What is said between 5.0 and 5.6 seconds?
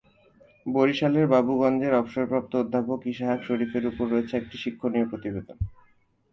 প্রতিবেদন।